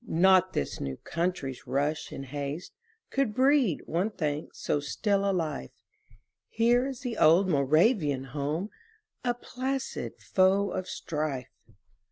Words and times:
Not 0.07 0.53
this 0.53 0.79
new 0.81 0.97
country's 0.97 1.67
rush 1.67 2.11
and 2.11 2.25
haste 2.25 2.73
Could 3.11 3.35
breed, 3.35 3.83
one 3.85 4.09
thinks, 4.09 4.57
so 4.59 4.79
still 4.79 5.29
a 5.29 5.29
life; 5.31 5.69
Here 6.49 6.87
is 6.87 7.01
the 7.01 7.19
old 7.19 7.47
Moravian 7.47 8.23
home, 8.23 8.71
A 9.23 9.35
placid 9.35 10.13
foe 10.19 10.71
of 10.71 10.89
strife. 10.89 11.51